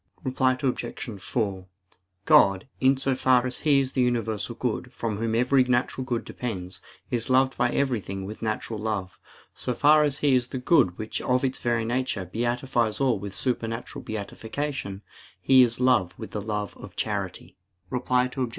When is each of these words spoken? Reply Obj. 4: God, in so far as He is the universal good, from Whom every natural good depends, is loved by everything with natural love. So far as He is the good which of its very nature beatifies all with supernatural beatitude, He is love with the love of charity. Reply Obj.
Reply 0.23 0.57
Obj. 0.63 1.21
4: 1.21 1.67
God, 2.25 2.67
in 2.79 2.97
so 2.97 3.13
far 3.13 3.45
as 3.45 3.59
He 3.59 3.79
is 3.79 3.93
the 3.93 4.01
universal 4.01 4.55
good, 4.55 4.91
from 4.91 5.17
Whom 5.17 5.35
every 5.35 5.63
natural 5.65 6.03
good 6.03 6.25
depends, 6.25 6.81
is 7.11 7.29
loved 7.29 7.55
by 7.55 7.69
everything 7.69 8.25
with 8.25 8.41
natural 8.41 8.79
love. 8.79 9.19
So 9.53 9.75
far 9.75 10.01
as 10.03 10.17
He 10.17 10.33
is 10.33 10.47
the 10.47 10.57
good 10.57 10.97
which 10.97 11.21
of 11.21 11.43
its 11.45 11.59
very 11.59 11.85
nature 11.85 12.25
beatifies 12.25 12.99
all 12.99 13.19
with 13.19 13.35
supernatural 13.35 14.01
beatitude, 14.03 15.01
He 15.39 15.61
is 15.61 15.79
love 15.79 16.17
with 16.17 16.31
the 16.31 16.41
love 16.41 16.75
of 16.77 16.95
charity. 16.95 17.55
Reply 17.91 18.27
Obj. 18.35 18.49